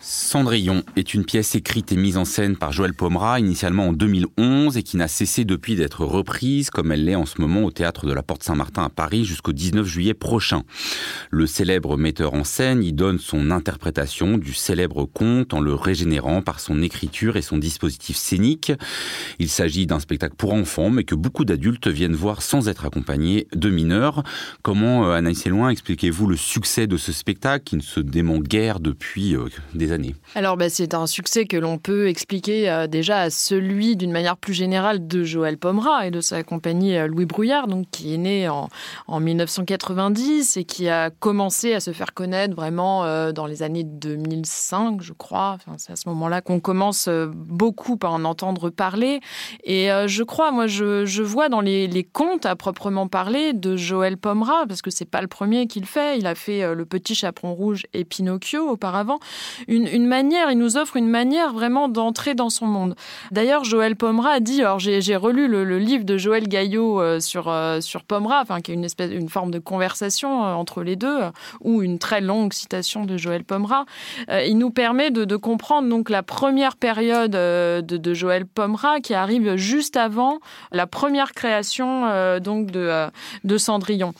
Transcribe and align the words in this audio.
Cendrillon 0.00 0.84
est 0.94 1.12
une 1.12 1.24
pièce 1.24 1.56
écrite 1.56 1.90
et 1.90 1.96
mise 1.96 2.18
en 2.18 2.24
scène 2.24 2.56
par 2.56 2.70
Joël 2.70 2.94
Pomera 2.94 3.40
initialement 3.40 3.88
en 3.88 3.92
2011 3.92 4.76
et 4.76 4.84
qui 4.84 4.96
n'a 4.96 5.08
cessé 5.08 5.44
depuis 5.44 5.74
d'être 5.74 6.04
reprise 6.04 6.70
comme 6.70 6.92
elle 6.92 7.04
l'est 7.04 7.16
en 7.16 7.26
ce 7.26 7.40
moment 7.40 7.64
au 7.64 7.72
théâtre 7.72 8.06
de 8.06 8.12
la 8.12 8.22
Porte 8.22 8.44
Saint-Martin 8.44 8.84
à 8.84 8.90
Paris 8.90 9.24
jusqu'au 9.24 9.52
19 9.52 9.84
juillet 9.84 10.14
prochain. 10.14 10.62
Le 11.32 11.48
célèbre 11.48 11.96
metteur 11.96 12.34
en 12.34 12.44
scène 12.44 12.84
y 12.84 12.92
donne 12.92 13.18
son 13.18 13.50
interprétation 13.50 14.38
du 14.38 14.54
célèbre 14.54 15.04
conte 15.04 15.52
en 15.52 15.60
le 15.60 15.74
régénérant 15.74 16.42
par 16.42 16.60
son 16.60 16.80
écriture 16.80 17.36
et 17.36 17.42
son 17.42 17.58
dispositif 17.58 18.16
scénique. 18.16 18.70
Il 19.40 19.48
s'agit 19.48 19.88
d'un 19.88 19.98
spectacle 19.98 20.36
pour 20.36 20.54
enfants 20.54 20.90
mais 20.90 21.02
que 21.02 21.16
beaucoup 21.16 21.44
d'adultes 21.44 21.88
viennent 21.88 22.14
voir 22.14 22.42
sans 22.42 22.68
être 22.68 22.84
accompagnés 22.84 23.48
de 23.52 23.68
mineurs. 23.68 24.22
Comment, 24.62 25.06
euh, 25.06 25.14
Anaïs 25.14 25.44
Loin, 25.46 25.70
expliquez-vous 25.70 26.28
le 26.28 26.36
succès 26.36 26.86
de 26.86 26.96
ce 26.96 27.10
spectacle 27.10 27.64
qui 27.64 27.74
ne 27.74 27.82
se 27.82 27.98
dément 27.98 28.38
guère 28.38 28.78
depuis 28.78 29.34
euh, 29.34 29.48
années 29.92 30.14
Alors 30.34 30.56
bah, 30.56 30.68
c'est 30.70 30.94
un 30.94 31.06
succès 31.06 31.44
que 31.46 31.56
l'on 31.56 31.78
peut 31.78 32.08
expliquer 32.08 32.70
euh, 32.70 32.86
déjà 32.86 33.20
à 33.20 33.30
celui 33.30 33.96
d'une 33.96 34.12
manière 34.12 34.36
plus 34.36 34.54
générale 34.54 35.06
de 35.06 35.24
Joël 35.24 35.58
Pomera 35.58 36.06
et 36.06 36.10
de 36.10 36.20
sa 36.20 36.42
compagnie 36.42 36.96
euh, 36.96 37.06
Louis 37.06 37.26
Brouillard, 37.26 37.66
donc, 37.66 37.86
qui 37.90 38.14
est 38.14 38.18
né 38.18 38.48
en, 38.48 38.68
en 39.06 39.20
1990 39.20 40.56
et 40.56 40.64
qui 40.64 40.88
a 40.88 41.10
commencé 41.10 41.74
à 41.74 41.80
se 41.80 41.92
faire 41.92 42.14
connaître 42.14 42.54
vraiment 42.54 43.04
euh, 43.04 43.32
dans 43.32 43.46
les 43.46 43.62
années 43.62 43.84
2005, 43.84 45.02
je 45.02 45.12
crois. 45.12 45.58
C'est 45.76 45.92
à 45.92 45.96
ce 45.96 46.08
moment-là 46.08 46.40
qu'on 46.40 46.60
commence 46.60 47.08
beaucoup 47.08 47.98
à 48.02 48.08
en 48.08 48.24
entendre 48.24 48.70
parler. 48.70 49.20
Et 49.64 49.88
je 50.06 50.22
crois, 50.22 50.50
moi, 50.50 50.66
je, 50.66 51.22
vois 51.22 51.48
dans 51.48 51.60
les, 51.60 52.08
contes 52.12 52.46
à 52.46 52.56
proprement 52.56 53.08
parler 53.08 53.52
de 53.52 53.76
Joël 53.76 54.16
Pomera, 54.16 54.64
parce 54.66 54.82
que 54.82 54.90
c'est 54.90 55.04
pas 55.04 55.20
le 55.20 55.28
premier 55.28 55.66
qu'il 55.66 55.86
fait. 55.86 56.18
Il 56.18 56.26
a 56.26 56.34
fait 56.34 56.74
Le 56.74 56.84
Petit 56.84 57.14
Chaperon 57.14 57.54
Rouge 57.54 57.86
et 57.92 58.04
Pinocchio 58.04 58.68
auparavant. 58.68 59.18
Une, 59.86 60.06
manière, 60.06 60.50
il 60.50 60.58
nous 60.58 60.76
offre 60.76 60.96
une 60.96 61.08
manière 61.08 61.52
vraiment 61.52 61.88
d'entrer 61.88 62.34
dans 62.34 62.50
son 62.50 62.66
monde. 62.66 62.94
D'ailleurs, 63.30 63.64
Joël 63.64 63.96
Pomera 63.96 64.30
a 64.30 64.40
dit, 64.40 64.60
alors 64.60 64.78
j'ai 64.78 65.16
relu 65.16 65.48
le, 65.48 65.78
livre 65.78 66.04
de 66.04 66.18
Joël 66.18 66.48
Gaillot 66.48 67.00
euh, 67.00 67.20
sur, 67.20 67.48
euh, 67.48 67.80
sur 67.80 68.04
Pomera, 68.04 68.40
enfin, 68.42 68.60
qui 68.60 68.72
est 68.72 68.74
une, 68.74 68.84
espèce, 68.84 69.10
une 69.12 69.28
forme 69.28 69.50
de 69.50 69.58
conversation 69.58 70.44
euh, 70.44 70.52
entre 70.54 70.82
les 70.82 70.96
deux, 70.96 71.18
ou 71.60 71.82
une 71.82 71.98
très 71.98 72.20
longue 72.20 72.52
citation 72.52 73.04
de 73.04 73.16
Joël 73.16 73.44
Pomera. 73.44 73.84
il 74.28 74.58
nous 74.58 74.70
permet 74.70 75.10
de, 75.10 75.36
comprendre 75.36 75.88
donc 75.88 76.10
la 76.10 76.22
première 76.22 76.76
période 76.76 77.30
de, 77.30 78.14
Joël 78.14 78.46
Pomera 78.46 79.00
qui 79.00 79.14
arrive 79.14 79.56
juste 79.56 79.96
avant 79.96 80.38
la 80.72 80.86
première 80.86 81.32
création 81.32 82.38
donc 82.40 82.70
de 82.70 83.58
Cendrillon. 83.58 84.14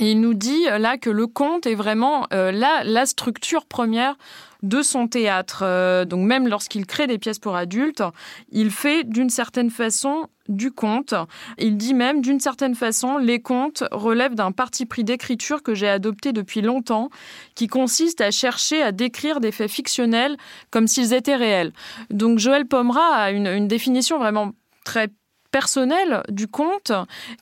Il 0.00 0.20
nous 0.20 0.34
dit 0.34 0.64
là 0.64 0.96
que 0.96 1.10
le 1.10 1.26
conte 1.26 1.66
est 1.66 1.74
vraiment 1.74 2.26
la, 2.30 2.82
la 2.84 3.06
structure 3.06 3.66
première 3.66 4.16
de 4.62 4.80
son 4.82 5.08
théâtre. 5.08 5.62
Euh, 5.62 6.04
donc 6.04 6.24
même 6.26 6.48
lorsqu'il 6.48 6.86
crée 6.86 7.06
des 7.06 7.18
pièces 7.18 7.38
pour 7.38 7.56
adultes, 7.56 8.02
il 8.50 8.70
fait 8.70 9.04
d'une 9.04 9.30
certaine 9.30 9.70
façon 9.70 10.28
du 10.48 10.70
conte. 10.70 11.14
Il 11.58 11.76
dit 11.76 11.94
même 11.94 12.20
d'une 12.20 12.40
certaine 12.40 12.74
façon, 12.74 13.18
les 13.18 13.40
contes 13.40 13.84
relèvent 13.90 14.34
d'un 14.34 14.52
parti 14.52 14.86
pris 14.86 15.04
d'écriture 15.04 15.62
que 15.62 15.74
j'ai 15.74 15.88
adopté 15.88 16.32
depuis 16.32 16.62
longtemps, 16.62 17.10
qui 17.54 17.66
consiste 17.66 18.20
à 18.20 18.30
chercher 18.30 18.82
à 18.82 18.92
décrire 18.92 19.40
des 19.40 19.52
faits 19.52 19.70
fictionnels 19.70 20.36
comme 20.70 20.86
s'ils 20.86 21.12
étaient 21.12 21.36
réels. 21.36 21.72
Donc 22.10 22.38
Joël 22.38 22.66
Pomera 22.66 23.14
a 23.14 23.30
une 23.30 23.68
définition 23.68 24.18
vraiment 24.18 24.52
très 24.84 25.08
personnel 25.52 26.22
du 26.28 26.48
conte 26.48 26.90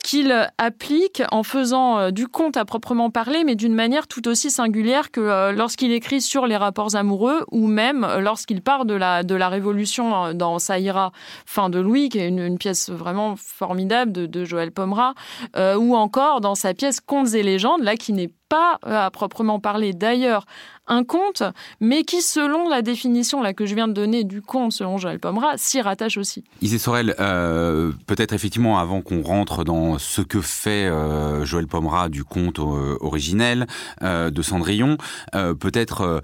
qu'il 0.05 0.51
applique 0.59 1.23
en 1.31 1.43
faisant 1.43 1.99
euh, 1.99 2.11
du 2.11 2.29
conte 2.29 2.59
à 2.59 2.67
proprement 2.67 3.09
parler, 3.09 3.45
mais 3.45 3.55
d'une 3.55 3.75
manière 3.75 4.07
tout 4.07 4.29
aussi 4.29 4.51
singulière 4.51 5.11
que 5.11 5.21
euh, 5.21 5.53
lorsqu'il 5.53 5.93
écrit 5.93 6.21
sur 6.21 6.47
les 6.47 6.57
rapports 6.57 6.97
amoureux 6.97 7.47
ou 7.53 7.67
même 7.69 8.07
lorsqu'il 8.19 8.61
part 8.61 8.85
de 8.85 8.95
la, 8.95 9.23
de 9.23 9.35
la 9.35 9.49
Révolution 9.49 10.27
euh, 10.27 10.33
dans 10.35 10.59
Saïra, 10.59 11.13
fin 11.47 11.71
de 11.71 11.79
Louis, 11.79 12.09
qui 12.11 12.19
est 12.19 12.29
une, 12.29 12.59
pièce 12.59 12.91
vraiment 12.91 13.37
formidable 13.37 14.11
de, 14.13 14.45
Joël 14.45 14.73
Pomera, 14.73 15.15
ou 15.57 15.95
encore 15.95 16.41
dans 16.41 16.57
sa 16.57 16.75
pièce 16.75 17.01
Contes 17.01 17.35
et 17.35 17.45
légendes, 17.45 17.83
là 17.83 17.95
qui 17.97 18.13
n'est 18.13 18.33
pas 18.51 18.79
à 18.83 19.11
proprement 19.11 19.61
parler 19.61 19.95
d'ailleurs 19.95 20.45
un 20.91 21.05
conte, 21.05 21.45
mais 21.81 22.03
qui, 22.03 22.21
selon 22.21 22.69
la 22.69 22.83
définition 22.83 23.41
là, 23.41 23.55
que 23.55 23.65
je 23.65 23.75
viens 23.75 23.87
de 23.87 23.93
donner 23.93 24.25
du 24.25 24.43
conte, 24.43 24.73
selon 24.73 24.99
Joël 24.99 25.21
Pomera, 25.21 25.57
s'y 25.57 25.81
rattache 25.81 26.17
aussi. 26.17 26.43
Isée 26.63 26.79
Sorel, 26.79 27.15
euh, 27.21 27.93
peut-être 28.07 28.35
effectivement, 28.35 28.79
avant 28.79 29.01
qu'on 29.01 29.23
rentre 29.23 29.63
dans 29.63 29.99
ce 29.99 30.21
que 30.21 30.41
fait 30.41 30.87
euh, 30.87 31.45
Joël 31.45 31.69
Pomera 31.69 32.09
du 32.09 32.25
conte 32.25 32.59
euh, 32.59 32.99
originel 33.01 33.69
de 34.03 34.43
Cendrillon, 34.43 34.97
peut-être 35.33 36.21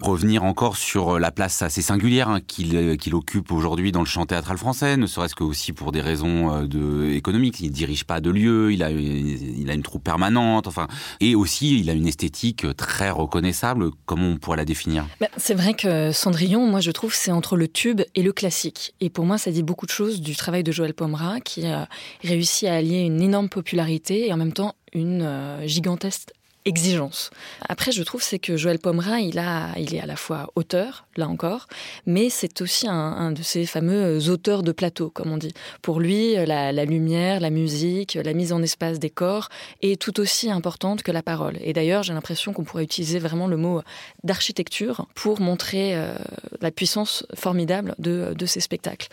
revenir 0.00 0.42
encore 0.42 0.76
sur 0.76 1.18
la 1.18 1.30
place 1.30 1.62
assez 1.62 1.82
singulière 1.82 2.28
hein, 2.28 2.40
qu'il 2.40 3.14
occupe 3.14 3.52
aujourd'hui 3.52 3.92
dans 3.92 4.00
le 4.00 4.06
chant 4.06 4.26
théâtral 4.26 4.58
français, 4.58 4.96
ne 4.96 5.06
serait-ce 5.06 5.36
que 5.36 5.44
aussi 5.44 5.72
pour 5.72 5.92
des 5.92 6.00
raisons 6.00 6.64
de, 6.64 7.10
économiques. 7.10 7.60
Il 7.60 7.68
ne 7.68 7.74
dirige 7.74 8.04
pas 8.04 8.20
de 8.20 8.30
lieu, 8.30 8.72
il 8.72 8.82
a, 8.82 8.90
il 8.90 9.70
a 9.70 9.74
une 9.74 9.82
troupe 9.82 10.02
permanente, 10.02 10.66
enfin, 10.66 10.88
et 11.20 11.36
aussi 11.36 11.67
il 11.76 11.90
a 11.90 11.92
une 11.92 12.06
esthétique 12.06 12.66
très 12.76 13.10
reconnaissable 13.10 13.90
Comment 14.06 14.28
on 14.28 14.36
pourrait 14.36 14.56
la 14.56 14.64
définir? 14.64 15.06
Bah, 15.20 15.28
C'est 15.36 15.54
vrai 15.54 15.74
que 15.74 16.12
Cendrillon, 16.12 16.66
moi 16.66 16.80
je 16.80 16.90
trouve, 16.90 17.14
c'est 17.14 17.30
entre 17.30 17.56
le 17.56 17.68
tube 17.68 18.02
et 18.14 18.22
le 18.22 18.32
classique. 18.32 18.94
Et 19.00 19.10
pour 19.10 19.24
moi, 19.24 19.38
ça 19.38 19.50
dit 19.50 19.62
beaucoup 19.62 19.86
de 19.86 19.90
choses 19.90 20.20
du 20.20 20.36
travail 20.36 20.62
de 20.62 20.72
Joël 20.72 20.94
Pomera, 20.94 21.40
qui 21.40 21.66
a 21.66 21.88
réussi 22.22 22.66
à 22.66 22.74
allier 22.74 23.00
une 23.00 23.20
énorme 23.20 23.48
popularité 23.48 24.28
et 24.28 24.32
en 24.32 24.36
même 24.36 24.52
temps 24.52 24.74
une 24.92 25.22
euh, 25.22 25.66
gigantesque 25.66 26.30
exigence. 26.68 27.30
Après, 27.68 27.92
je 27.92 28.02
trouve 28.02 28.22
c'est 28.22 28.38
que 28.38 28.56
Joël 28.56 28.78
Pomera, 28.78 29.20
il 29.20 29.38
a, 29.38 29.76
il 29.78 29.94
est 29.94 30.00
à 30.00 30.06
la 30.06 30.16
fois 30.16 30.50
auteur, 30.54 31.06
là 31.16 31.26
encore, 31.28 31.66
mais 32.06 32.28
c'est 32.30 32.60
aussi 32.60 32.86
un, 32.86 33.32
de 33.32 33.42
ces 33.42 33.66
fameux 33.66 34.28
auteurs 34.30 34.62
de 34.62 34.72
plateau, 34.72 35.10
comme 35.10 35.32
on 35.32 35.38
dit. 35.38 35.54
Pour 35.82 35.98
lui, 35.98 36.34
la, 36.34 36.84
lumière, 36.84 37.40
la 37.40 37.50
musique, 37.50 38.14
la 38.14 38.34
mise 38.34 38.52
en 38.52 38.62
espace 38.62 38.98
des 38.98 39.10
corps 39.10 39.48
est 39.82 40.00
tout 40.00 40.20
aussi 40.20 40.50
importante 40.50 41.02
que 41.02 41.10
la 41.10 41.22
parole. 41.22 41.58
Et 41.62 41.72
d'ailleurs, 41.72 42.02
j'ai 42.02 42.12
l'impression 42.12 42.52
qu'on 42.52 42.64
pourrait 42.64 42.84
utiliser 42.84 43.18
vraiment 43.18 43.46
le 43.46 43.56
mot 43.56 43.82
d'architecture 44.22 45.06
pour 45.14 45.40
montrer 45.40 45.96
euh, 45.96 46.14
la 46.60 46.70
puissance 46.70 47.26
formidable 47.34 47.94
de, 47.98 48.34
de 48.36 48.46
ces 48.46 48.60
spectacles. 48.60 49.08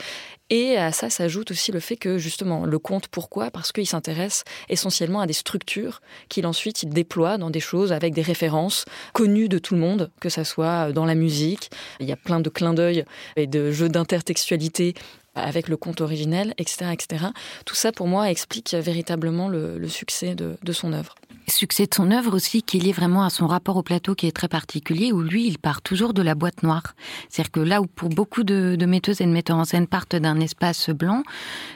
Et 0.52 0.78
à 0.78 0.92
ça 0.92 1.10
s'ajoute 1.10 1.50
aussi 1.52 1.72
le 1.72 1.80
fait 1.80 1.96
que 1.96 2.20
justement 2.20 2.66
le 2.66 2.78
conte, 2.78 3.08
pourquoi? 3.08 3.50
Parce 3.50 3.72
qu'il 3.72 3.88
s'intéresse 3.88 4.44
essentiellement 4.70 5.20
à 5.20 5.26
des 5.26 5.34
structures 5.34 6.02
qu'il 6.30 6.46
ensuite 6.46 6.88
déploie 6.88 7.40
dans 7.40 7.50
des 7.50 7.60
choses 7.60 7.92
avec 7.92 8.14
des 8.14 8.22
références 8.22 8.86
connues 9.14 9.50
de 9.50 9.58
tout 9.58 9.74
le 9.74 9.80
monde, 9.80 10.12
que 10.20 10.30
ça 10.30 10.44
soit 10.44 10.92
dans 10.92 11.06
la 11.06 11.16
musique. 11.16 11.72
Il 12.00 12.08
y 12.08 12.12
a 12.12 12.16
plein 12.16 12.40
de 12.40 12.50
clins 12.50 12.76
d'œil 12.76 13.06
et 13.36 13.48
de 13.48 13.72
jeux 13.72 13.90
d'intertextualité 13.90 14.94
avec 15.34 15.68
le 15.68 15.78
conte 15.78 16.02
originel, 16.02 16.54
etc., 16.58 16.92
etc. 16.94 17.26
Tout 17.66 17.76
ça, 17.76 17.92
pour 17.92 18.08
moi, 18.08 18.30
explique 18.30 18.74
véritablement 18.74 19.50
le, 19.50 19.88
succès 19.88 20.36
de, 20.36 20.58
de 20.64 20.72
son 20.72 20.94
œuvre 20.94 21.16
succès 21.48 21.86
de 21.86 21.94
son 21.94 22.12
œuvre 22.12 22.36
aussi 22.36 22.64
qui 22.64 22.78
est 22.78 22.80
lié 22.80 22.92
vraiment 22.92 23.24
à 23.24 23.30
son 23.30 23.48
rapport 23.48 23.78
au 23.78 23.84
plateau 23.84 24.16
qui 24.16 24.28
est 24.28 24.32
très 24.32 24.48
particulier 24.48 25.12
où 25.12 25.22
lui 25.22 25.48
il 25.48 25.58
part 25.58 25.82
toujours 25.82 26.14
de 26.14 26.22
la 26.22 26.36
boîte 26.36 26.64
noire. 26.64 26.96
C'est-à-dire 27.30 27.52
que 27.52 27.60
là 27.60 27.82
où 27.82 27.88
pour 27.88 28.10
beaucoup 28.10 28.44
de, 28.44 28.78
metteuses 28.86 29.22
et 29.22 29.26
de 29.26 29.32
metteurs 29.32 29.58
en 29.58 29.66
scène 29.66 29.88
partent 29.88 30.16
d'un 30.16 30.40
espace 30.40 30.90
blanc, 30.90 31.24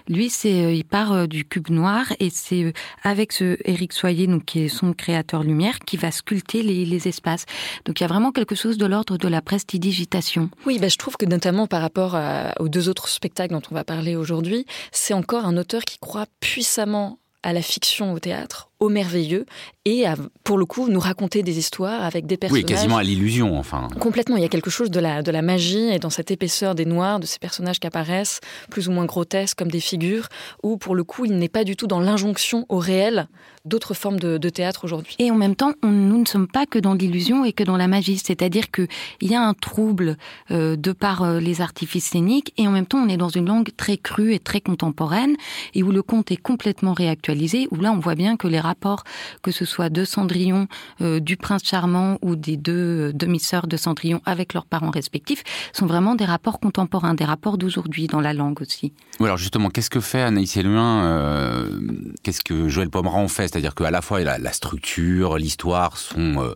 lui 0.07 0.29
c'est 0.29 0.65
euh, 0.65 0.73
il 0.73 0.85
part 0.85 1.13
euh, 1.13 1.27
du 1.27 1.45
cube 1.45 1.69
noir 1.69 2.05
et 2.19 2.29
c'est 2.29 2.63
euh, 2.63 2.73
avec 3.03 3.31
ce 3.31 3.57
Éric 3.65 3.93
Soyer 3.93 4.27
donc 4.27 4.45
qui 4.45 4.61
est 4.61 4.67
son 4.67 4.93
créateur 4.93 5.43
lumière 5.43 5.79
qui 5.79 5.97
va 5.97 6.11
sculpter 6.11 6.63
les, 6.63 6.99
espaces. 7.07 7.45
Donc 7.85 7.99
il 7.99 8.03
y 8.03 8.05
a 8.05 8.09
vraiment 8.09 8.31
quelque 8.31 8.55
chose 8.55 8.77
de 8.77 8.85
l'ordre 8.85 9.17
de 9.17 9.27
la 9.29 9.41
prestidigitation. 9.41 10.49
Oui, 10.65 10.79
ben 10.79 10.89
je 10.89 10.97
trouve 10.97 11.15
que 11.15 11.25
notamment 11.25 11.65
par 11.65 11.81
rapport 11.81 12.17
aux 12.59 12.67
deux 12.67 12.89
autres 12.89 13.07
spectacles 13.07 13.53
dont 13.53 13.61
on 13.71 13.75
va 13.75 13.85
parler 13.85 14.17
aujourd'hui, 14.17 14.65
c'est 14.91 15.13
encore 15.13 15.45
un 15.45 15.55
auteur 15.55 15.83
qui 15.83 15.97
croit 15.97 16.25
puissamment 16.41 17.19
à 17.43 17.53
la 17.53 17.61
fiction 17.61 18.13
au 18.13 18.19
théâtre, 18.19 18.68
au 18.79 18.89
merveilleux 18.89 19.45
et 19.85 20.05
à, 20.05 20.15
pour 20.43 20.57
le 20.57 20.65
coup, 20.65 20.87
nous 20.89 20.99
raconter 20.99 21.43
des 21.43 21.57
histoires 21.57 22.03
avec 22.03 22.25
des 22.25 22.37
personnages. 22.37 22.63
Oui, 22.63 22.69
quasiment 22.69 22.97
à 22.97 23.03
l'illusion, 23.03 23.57
enfin. 23.57 23.87
Complètement. 23.99 24.37
Il 24.37 24.41
y 24.41 24.45
a 24.45 24.49
quelque 24.49 24.69
chose 24.69 24.91
de 24.91 24.99
la, 24.99 25.21
de 25.21 25.31
la 25.31 25.41
magie 25.41 25.89
et 25.89 25.99
dans 25.99 26.09
cette 26.09 26.31
épaisseur 26.31 26.75
des 26.75 26.85
noirs, 26.85 27.19
de 27.19 27.25
ces 27.25 27.39
personnages 27.39 27.79
qui 27.79 27.87
apparaissent 27.87 28.39
plus 28.69 28.87
ou 28.87 28.91
moins 28.91 29.05
grotesques 29.05 29.57
comme 29.57 29.71
des 29.71 29.79
figures, 29.79 30.27
où 30.63 30.77
pour 30.77 30.95
le 30.95 31.03
coup, 31.03 31.25
il 31.25 31.37
n'est 31.37 31.49
pas 31.49 31.63
du 31.63 31.75
tout 31.75 31.87
dans 31.87 31.99
l'injonction 31.99 32.65
au 32.69 32.77
réel 32.77 33.27
d'autres 33.65 33.93
formes 33.93 34.19
de, 34.19 34.49
théâtre 34.49 34.83
aujourd'hui. 34.83 35.15
Et 35.19 35.31
en 35.31 35.35
même 35.35 35.55
temps, 35.55 35.73
nous 35.83 36.17
ne 36.17 36.25
sommes 36.25 36.47
pas 36.47 36.65
que 36.65 36.79
dans 36.79 36.93
l'illusion 36.93 37.45
et 37.45 37.53
que 37.53 37.63
dans 37.63 37.77
la 37.77 37.87
magie. 37.87 38.17
C'est-à-dire 38.17 38.71
qu'il 38.71 38.87
y 39.21 39.35
a 39.35 39.41
un 39.41 39.53
trouble 39.53 40.17
euh, 40.49 40.75
de 40.75 40.91
par 40.91 41.23
euh, 41.23 41.39
les 41.39 41.61
artifices 41.61 42.05
scéniques 42.05 42.53
et 42.57 42.67
en 42.67 42.71
même 42.71 42.85
temps, 42.85 42.99
on 42.99 43.09
est 43.09 43.17
dans 43.17 43.29
une 43.29 43.45
langue 43.45 43.69
très 43.77 43.97
crue 43.97 44.33
et 44.33 44.39
très 44.39 44.61
contemporaine 44.61 45.35
et 45.75 45.83
où 45.83 45.91
le 45.91 46.01
conte 46.01 46.31
est 46.31 46.37
complètement 46.37 46.93
réactualisé, 46.93 47.67
où 47.71 47.75
là, 47.75 47.91
on 47.91 47.99
voit 47.99 48.15
bien 48.15 48.37
que 48.37 48.47
les 48.47 48.59
rapports, 48.69 49.03
que 49.43 49.51
ce 49.51 49.65
soit 49.65 49.89
de 49.89 50.03
Cendrillon, 50.05 50.67
euh, 51.01 51.19
du 51.19 51.35
prince 51.37 51.63
charmant 51.63 52.17
ou 52.21 52.35
des 52.35 52.57
deux 52.57 53.11
demi-sœurs 53.13 53.67
de 53.67 53.77
Cendrillon 53.77 54.21
avec 54.25 54.53
leurs 54.53 54.65
parents 54.65 54.91
respectifs, 54.91 55.43
sont 55.73 55.85
vraiment 55.85 56.15
des 56.15 56.25
rapports 56.25 56.59
contemporains, 56.59 57.13
des 57.13 57.25
rapports 57.25 57.57
d'aujourd'hui 57.57 58.07
dans 58.07 58.21
la 58.21 58.33
langue 58.33 58.61
aussi. 58.61 58.93
Oui, 59.19 59.25
alors 59.25 59.37
justement, 59.37 59.69
qu'est-ce 59.69 59.89
que 59.89 59.99
fait 59.99 60.21
Anaïs 60.21 60.55
Eluin 60.55 61.03
euh, 61.03 61.79
Qu'est-ce 62.23 62.41
que 62.41 62.69
Joël 62.69 62.89
Pomeran 62.89 63.27
fait? 63.27 63.47
C'est-à-dire 63.47 63.75
qu'à 63.75 63.91
la 63.91 64.01
fois 64.01 64.21
la, 64.21 64.37
la 64.37 64.53
structure, 64.53 65.37
l'histoire 65.37 65.97
sont 65.97 66.41
euh, 66.41 66.53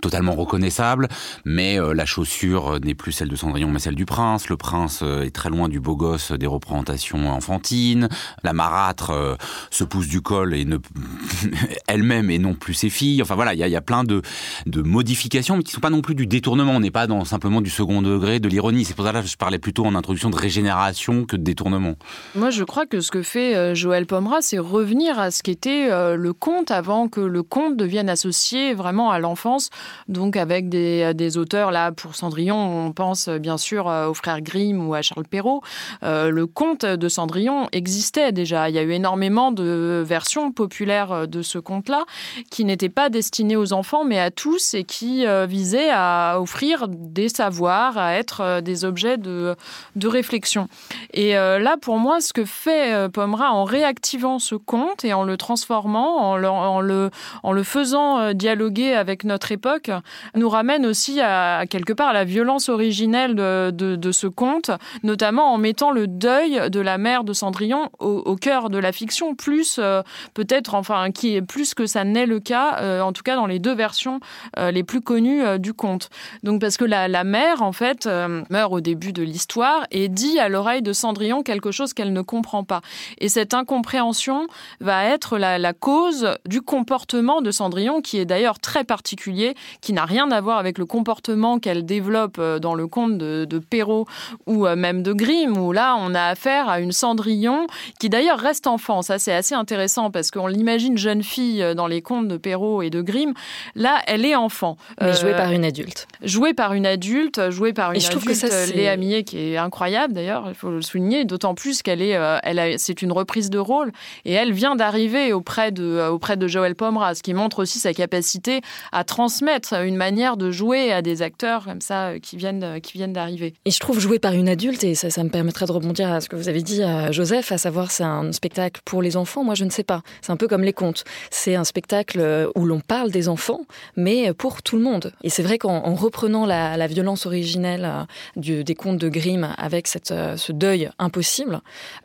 totalement 0.00 0.34
reconnaissables, 0.34 1.08
mais 1.44 1.80
euh, 1.80 1.94
la 1.94 2.06
chaussure 2.06 2.80
n'est 2.80 2.94
plus 2.94 3.12
celle 3.12 3.28
de 3.28 3.36
Cendrillon, 3.36 3.68
mais 3.68 3.78
celle 3.80 3.94
du 3.94 4.06
prince. 4.06 4.48
Le 4.48 4.56
prince 4.56 5.02
est 5.02 5.34
très 5.34 5.50
loin 5.50 5.68
du 5.68 5.80
beau 5.80 5.96
gosse 5.96 6.32
des 6.32 6.46
représentations 6.46 7.30
enfantines. 7.30 8.08
La 8.42 8.52
marâtre 8.52 9.36
se 9.70 9.84
pousse 9.84 10.08
du 10.08 10.20
col 10.20 10.54
et 10.54 10.64
ne 10.64 10.78
elle-même 11.88 12.30
et 12.30 12.38
non 12.38 12.54
plus 12.54 12.74
ses 12.74 12.90
filles. 12.90 13.22
Enfin 13.22 13.34
voilà, 13.34 13.54
il 13.54 13.64
y, 13.64 13.70
y 13.70 13.76
a, 13.76 13.80
plein 13.80 14.04
de, 14.04 14.22
de 14.66 14.82
modifications, 14.82 15.56
mais 15.56 15.62
qui 15.62 15.70
ne 15.70 15.74
sont 15.74 15.80
pas 15.80 15.90
non 15.90 16.02
plus 16.02 16.14
du 16.14 16.26
détournement. 16.26 16.72
On 16.72 16.80
n'est 16.80 16.90
pas 16.90 17.06
dans 17.06 17.24
simplement 17.24 17.60
du 17.60 17.70
second 17.70 18.02
degré, 18.02 18.40
de 18.40 18.48
l'ironie. 18.48 18.84
C'est 18.84 18.94
pour 18.94 19.04
ça 19.04 19.12
que 19.12 19.26
je 19.26 19.36
parlais 19.36 19.58
plutôt 19.58 19.84
en 19.84 19.94
introduction 19.94 20.30
de 20.30 20.36
régénération 20.36 21.24
que 21.24 21.36
de 21.36 21.42
détournement. 21.42 21.94
Moi, 22.34 22.50
je 22.50 22.64
crois 22.64 22.86
que 22.86 23.00
ce 23.00 23.10
que 23.10 23.22
fait 23.22 23.56
euh, 23.56 23.74
Joël 23.74 24.06
Pomera, 24.06 24.40
c'est 24.40 24.58
revenir 24.58 25.18
à 25.18 25.30
ce 25.30 25.42
qu'était 25.42 25.90
euh, 25.90 26.16
le 26.16 26.32
conte 26.32 26.70
avant 26.70 27.08
que 27.08 27.20
le 27.20 27.42
conte 27.42 27.76
devienne 27.76 28.08
associé 28.08 28.74
vraiment 28.74 29.10
à 29.10 29.18
l'enfance. 29.18 29.70
Donc, 30.08 30.36
avec 30.36 30.68
des, 30.68 31.12
des, 31.14 31.38
auteurs, 31.38 31.70
là, 31.70 31.92
pour 31.92 32.14
Cendrillon, 32.14 32.86
on 32.86 32.92
pense 32.92 33.28
bien 33.28 33.58
sûr 33.58 33.86
aux 33.86 34.14
frères 34.14 34.40
Grimm 34.40 34.86
ou 34.86 34.94
à 34.94 35.02
Charles 35.02 35.26
Perrault. 35.26 35.62
Euh, 36.02 36.30
le 36.30 36.46
conte 36.46 36.84
de 36.84 37.08
Cendrillon 37.08 37.68
existait 37.72 38.32
déjà. 38.32 38.68
Il 38.68 38.74
y 38.74 38.78
a 38.78 38.82
eu 38.82 38.92
énormément 38.92 39.52
de 39.52 40.02
versions 40.06 40.52
populaires 40.52 41.28
de 41.28 41.42
ce 41.46 41.58
conte-là 41.58 42.04
qui 42.50 42.64
n'étaient 42.64 42.88
pas 42.88 43.08
destinées 43.08 43.56
aux 43.56 43.72
enfants, 43.72 44.04
mais 44.04 44.18
à 44.18 44.30
tous 44.30 44.74
et 44.74 44.84
qui 44.84 45.24
visaient 45.46 45.90
à 45.90 46.38
offrir 46.40 46.88
des 46.88 47.28
savoirs, 47.28 47.98
à 47.98 48.14
être 48.14 48.60
des 48.60 48.84
objets 48.84 49.16
de, 49.16 49.56
de 49.96 50.08
réflexion. 50.08 50.68
Et 51.12 51.32
là, 51.32 51.76
pour 51.80 51.98
moi, 51.98 52.20
ce 52.20 52.32
que 52.32 52.44
fait 52.44 52.92
euh, 52.92 53.08
Pomera 53.08 53.52
en 53.52 53.64
réactivant 53.64 54.38
ce 54.38 54.54
conte 54.54 55.04
et 55.04 55.12
en 55.12 55.24
le 55.24 55.36
transformant, 55.36 56.18
en 56.18 56.36
le, 56.36 56.48
en 56.48 57.52
le, 57.52 57.62
faisant 57.62 58.18
euh, 58.18 58.32
dialoguer 58.32 58.94
avec 58.94 59.24
notre 59.24 59.52
époque, 59.52 59.90
nous 60.34 60.48
ramène 60.48 60.86
aussi 60.86 61.20
à, 61.20 61.64
quelque 61.68 61.92
part 61.92 62.08
à 62.08 62.12
la 62.12 62.24
violence 62.24 62.68
originelle 62.68 63.34
de, 63.34 63.70
de, 63.70 64.12
ce 64.12 64.26
conte, 64.26 64.70
notamment 65.02 65.52
en 65.52 65.58
mettant 65.58 65.90
le 65.90 66.06
deuil 66.06 66.70
de 66.70 66.80
la 66.80 66.98
mère 66.98 67.24
de 67.24 67.32
Cendrillon 67.32 67.90
au, 67.98 68.36
cœur 68.36 68.70
de 68.70 68.78
la 68.78 68.92
fiction, 68.92 69.34
plus 69.34 69.78
euh, 69.78 70.02
peut-être, 70.34 70.74
enfin, 70.74 71.10
qui 71.10 71.35
plus 71.42 71.74
que 71.74 71.86
ça 71.86 72.04
n'est 72.04 72.26
le 72.26 72.40
cas, 72.40 72.78
euh, 72.80 73.00
en 73.00 73.12
tout 73.12 73.22
cas 73.22 73.36
dans 73.36 73.46
les 73.46 73.58
deux 73.58 73.74
versions 73.74 74.20
euh, 74.58 74.70
les 74.70 74.82
plus 74.82 75.00
connues 75.00 75.58
du 75.58 75.74
conte. 75.74 76.10
Donc 76.42 76.60
parce 76.60 76.76
que 76.76 76.84
la, 76.84 77.08
la 77.08 77.24
mère, 77.24 77.62
en 77.62 77.72
fait, 77.72 78.08
meurt 78.50 78.72
au 78.72 78.80
début 78.80 79.12
de 79.12 79.22
l'histoire 79.22 79.86
et 79.90 80.08
dit 80.08 80.38
à 80.38 80.48
l'oreille 80.48 80.82
de 80.82 80.92
Cendrillon 80.92 81.42
quelque 81.42 81.70
chose 81.70 81.92
qu'elle 81.92 82.12
ne 82.12 82.22
comprend 82.22 82.64
pas. 82.64 82.80
Et 83.18 83.28
cette 83.28 83.54
incompréhension 83.54 84.46
va 84.80 85.04
être 85.04 85.38
la, 85.38 85.72
cause 85.72 86.28
du 86.46 86.62
comportement 86.62 87.42
de 87.42 87.50
Cendrillon, 87.50 88.00
qui 88.00 88.18
est 88.18 88.24
d'ailleurs 88.24 88.58
très 88.58 88.84
particulier, 88.84 89.54
qui 89.80 89.92
n'a 89.92 90.04
rien 90.04 90.30
à 90.30 90.40
voir 90.40 90.58
avec 90.58 90.78
le 90.78 90.86
comportement 90.86 91.58
qu'elle 91.58 91.84
développe 91.84 92.36
euh, 92.38 92.58
dans 92.58 92.74
le 92.74 92.86
conte 92.86 93.18
de, 93.18 93.44
de 93.44 93.58
Perrault 93.58 94.06
ou 94.46 94.66
euh, 94.66 94.76
même 94.76 95.02
de 95.02 95.12
Grimm, 95.12 95.56
où 95.56 95.72
là, 95.72 95.96
on 95.98 96.14
a 96.14 96.22
affaire 96.22 96.68
à 96.68 96.80
une 96.80 96.92
Cendrillon 96.92 97.66
qui 98.00 98.08
d'ailleurs 98.08 98.38
reste 98.38 98.66
enfant. 98.66 99.02
Ça, 99.02 99.18
c'est 99.18 99.34
assez 99.34 99.54
intéressant 99.54 100.10
parce 100.10 100.30
qu'on 100.30 100.46
l'imagine 100.46 100.96
jeune 100.96 101.22
fille 101.26 101.62
euh, 101.62 101.74
dans 101.74 101.86
les 101.86 102.00
contes 102.02 102.28
de 102.28 102.36
Perrault 102.36 102.82
et 102.82 102.90
de 102.90 103.02
Grimm. 103.02 103.34
Là, 103.74 104.00
elle 104.06 104.24
est 104.24 104.36
enfant. 104.36 104.76
Mais 105.00 105.12
jouée 105.12 105.34
par 105.34 105.52
une 105.52 105.64
adulte. 105.64 106.06
Jouée 106.22 106.54
par 106.54 106.72
une 106.72 106.86
adulte, 106.86 107.50
jouée 107.50 107.72
par 107.72 107.90
une 107.90 107.98
et 107.98 108.00
je 108.00 108.06
adulte, 108.06 108.22
trouve 108.22 108.32
que 108.32 108.48
ça, 108.48 108.66
Léa 108.72 108.96
Millet, 108.96 109.24
qui 109.24 109.38
est 109.38 109.56
incroyable 109.56 110.14
d'ailleurs, 110.14 110.44
il 110.48 110.54
faut 110.54 110.70
le 110.70 110.82
souligner, 110.82 111.24
d'autant 111.24 111.54
plus 111.54 111.82
qu'elle 111.82 112.02
est, 112.02 112.16
euh, 112.16 112.38
elle 112.42 112.78
c'est 112.78 113.02
une 113.02 113.12
reprise 113.12 113.50
de 113.50 113.58
rôle 113.58 113.92
et 114.24 114.32
elle 114.32 114.52
vient 114.52 114.76
d'arriver 114.76 115.32
auprès 115.32 115.72
de, 115.72 115.84
euh, 115.84 116.10
auprès 116.10 116.36
de 116.36 116.46
Joël 116.46 116.74
Pomera, 116.74 117.14
ce 117.14 117.22
qui 117.22 117.34
montre 117.34 117.60
aussi 117.60 117.78
sa 117.78 117.92
capacité 117.92 118.60
à 118.92 119.04
transmettre 119.04 119.74
une 119.74 119.96
manière 119.96 120.36
de 120.36 120.50
jouer 120.50 120.92
à 120.92 121.02
des 121.02 121.22
acteurs 121.22 121.64
comme 121.64 121.80
ça 121.80 122.08
euh, 122.08 122.18
qui 122.18 122.36
viennent, 122.36 122.80
qui 122.80 122.94
viennent 122.94 123.12
d'arriver. 123.12 123.54
Et 123.64 123.70
je 123.70 123.80
trouve 123.80 124.00
jouer 124.00 124.18
par 124.18 124.32
une 124.32 124.48
adulte, 124.48 124.84
et 124.84 124.94
ça, 124.94 125.10
ça 125.10 125.22
me 125.24 125.28
permettrait 125.28 125.66
de 125.66 125.72
rebondir 125.72 126.12
à 126.12 126.20
ce 126.20 126.28
que 126.28 126.36
vous 126.36 126.48
avez 126.48 126.62
dit 126.62 126.82
à 126.82 127.12
Joseph, 127.12 127.52
à 127.52 127.58
savoir 127.58 127.90
c'est 127.90 128.04
un 128.04 128.32
spectacle 128.32 128.80
pour 128.84 129.02
les 129.02 129.16
enfants. 129.16 129.44
Moi, 129.44 129.54
je 129.54 129.64
ne 129.64 129.70
sais 129.70 129.84
pas. 129.84 130.02
C'est 130.22 130.32
un 130.32 130.36
peu 130.36 130.48
comme 130.48 130.62
les 130.62 130.72
contes. 130.72 131.04
C'est 131.30 131.54
un 131.54 131.64
spectacle 131.64 132.50
où 132.54 132.64
l'on 132.64 132.80
parle 132.80 133.10
des 133.10 133.28
enfants, 133.28 133.60
mais 133.96 134.32
pour 134.32 134.62
tout 134.62 134.76
le 134.76 134.82
monde. 134.82 135.12
Et 135.22 135.30
c'est 135.30 135.42
vrai 135.42 135.58
qu'en 135.58 135.94
reprenant 135.94 136.46
la, 136.46 136.76
la, 136.76 136.86
violence 136.86 137.26
originelle 137.26 138.06
du, 138.36 138.64
des 138.64 138.74
contes 138.74 138.98
de 138.98 139.08
Grimm 139.08 139.54
avec 139.58 139.86
cette, 139.86 140.12
ce 140.36 140.52
deuil 140.52 140.90
impossible, 140.98 141.60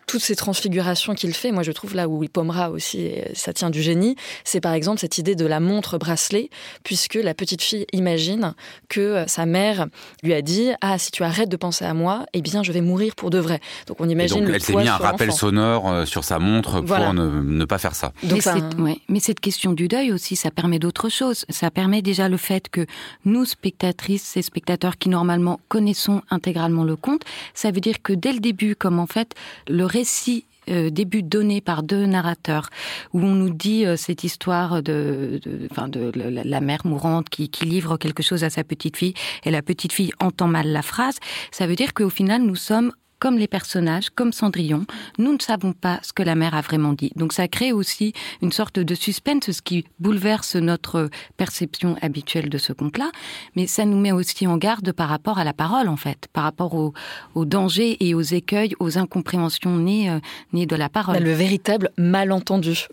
toutes 0.08 0.22
ces 0.22 0.36
transfigurations 0.36 1.14
qu'il 1.14 1.34
fait, 1.34 1.52
moi 1.52 1.64
je 1.64 1.72
trouve 1.72 1.96
là 1.96 2.08
où 2.08 2.24
il 2.24 2.30
pommera 2.30 2.72
aussi, 2.72 3.12
ça 3.34 3.54
tient 3.54 3.70
du 3.70 3.82
génie, 3.82 4.16
c'est 4.44 4.62
par 4.62 4.74
exemple 4.74 5.00
cette 5.00 5.18
idée 5.18 5.36
de 5.36 5.46
la 5.46 5.60
montre 5.60 5.98
bracelet, 5.98 6.50
puisque 6.84 7.16
la 7.16 7.34
petite 7.34 7.62
fille 7.62 7.86
imagine 7.94 8.54
que 8.90 9.24
sa 9.28 9.46
mère 9.46 9.88
lui 10.24 10.34
a 10.34 10.42
dit 10.42 10.72
ah 10.82 10.98
si 10.98 11.12
tu 11.12 11.24
arrêtes 11.24 11.50
de 11.50 11.58
penser 11.58 11.86
à 11.86 11.94
moi, 11.94 12.26
eh 12.34 12.42
bien 12.42 12.64
je 12.64 12.72
vais 12.72 12.82
mourir 12.82 13.16
pour 13.16 13.30
de 13.30 13.40
vrai. 13.40 13.60
Donc 13.88 13.98
on 14.00 14.10
imagine. 14.10 14.38
Et 14.38 14.42
donc, 14.42 14.56
elle 14.56 14.62
s'est 14.62 14.76
mis 14.76 14.88
un 14.88 14.98
rappel 14.98 15.32
sonore 15.32 15.90
euh, 15.90 16.06
sur 16.06 16.24
sa 16.24 16.40
montre 16.40 16.82
voilà. 16.82 17.06
pour 17.06 17.14
ne, 17.14 17.42
ne, 17.42 17.66
pas 17.66 17.78
faire 17.78 17.96
ça. 17.96 18.14
Donc, 18.24 18.44
mais, 18.78 18.91
mais 19.10 19.20
cette 19.20 19.40
question 19.40 19.74
du 19.74 19.88
deuil 19.88 20.12
aussi, 20.12 20.36
ça 20.36 20.52
permet 20.52 20.80
d'autres 20.80 21.10
choses. 21.10 21.46
Ça 21.50 21.72
permet 21.72 22.02
déjà 22.02 22.30
le 22.30 22.38
fait 22.38 22.70
que 22.70 22.86
nous 23.26 23.46
spectatrices 23.46 24.38
et 24.38 24.42
spectateurs 24.42 24.98
qui 24.98 25.10
normalement 25.10 25.60
connaissons 25.68 26.22
intégralement 26.30 26.84
le 26.84 26.96
conte, 26.96 27.24
ça 27.54 27.72
veut 27.72 27.82
dire 27.82 28.02
que 28.02 28.14
dès 28.14 28.34
le 28.34 28.40
début, 28.40 28.76
comme 28.76 29.00
en 29.00 29.08
fait 29.08 29.36
le 29.68 29.86
récit 29.86 30.46
euh, 30.70 30.92
début 30.92 31.24
donné 31.24 31.60
par 31.60 31.82
deux 31.82 32.06
narrateurs 32.06 32.70
où 33.14 33.20
on 33.20 33.34
nous 33.34 33.50
dit 33.50 33.84
euh, 33.84 33.96
cette 33.98 34.24
histoire 34.24 34.84
de, 34.84 35.42
de, 35.44 36.12
la, 36.16 36.62
mère 36.62 36.86
mourante 36.86 37.30
qui, 37.30 37.50
qui 37.50 37.66
livre 37.66 37.98
quelque 37.98 38.22
chose 38.22 38.44
à 38.44 38.52
sa 38.52 38.64
petite 38.64 38.96
fille 38.96 39.16
et 39.44 39.50
la 39.50 39.64
petite 39.64 39.92
fille 39.92 40.12
entend 40.20 40.48
mal 40.48 40.68
la 40.68 40.84
phrase, 40.84 41.18
ça 41.50 41.66
veut 41.66 41.76
dire 41.76 41.96
qu'au 41.96 42.12
final 42.12 42.44
nous 42.44 42.56
sommes 42.56 42.94
comme 43.22 43.38
les 43.38 43.48
personnages, 43.48 44.10
comme 44.10 44.34
Cendrillon, 44.34 44.86
nous 45.20 45.32
ne 45.32 45.40
savons 45.40 45.74
pas 45.74 46.00
ce 46.02 46.12
que 46.12 46.24
la 46.24 46.34
mère 46.34 46.56
a 46.56 46.62
vraiment 46.62 46.94
dit. 46.94 47.12
Donc 47.16 47.34
ça 47.34 47.48
crée 47.48 47.72
aussi 47.72 48.14
une 48.42 48.52
sorte 48.52 48.80
de 48.80 48.96
suspense, 48.96 49.52
ce 49.52 49.62
qui 49.62 49.86
bouleverse 50.00 50.56
notre 50.56 51.12
perception 51.38 51.96
habituelle 52.02 52.50
de 52.50 52.58
ce 52.58 52.74
conte-là, 52.74 53.12
mais 53.56 53.68
ça 53.68 53.86
nous 53.86 54.00
met 54.00 54.12
aussi 54.12 54.48
en 54.48 54.58
garde 54.58 54.92
par 54.92 55.08
rapport 55.08 55.38
à 55.38 55.44
la 55.44 55.54
parole, 55.54 55.88
en 55.88 55.98
fait, 55.98 56.28
par 56.34 56.44
rapport 56.44 56.74
aux 56.74 56.94
au 57.36 57.46
dangers 57.46 57.96
et 58.00 58.16
aux 58.16 58.22
écueils, 58.22 58.74
aux 58.80 58.98
incompréhensions 58.98 59.78
nées, 59.78 60.10
euh, 60.10 60.20
nées 60.52 60.66
de 60.66 60.76
la 60.76 60.90
parole. 60.90 61.20
Le 61.20 61.34
véritable 61.34 61.92
malentendu. 61.98 62.88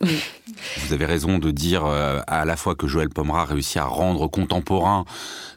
Vous 0.77 0.93
avez 0.93 1.07
raison 1.07 1.39
de 1.39 1.51
dire 1.51 1.87
euh, 1.87 2.21
à 2.27 2.45
la 2.45 2.57
fois 2.57 2.75
que 2.75 2.87
Joël 2.87 3.09
Pomera 3.09 3.47
réussit 3.47 3.79
à 3.79 3.85
rendre 3.85 4.27
contemporain 4.27 5.07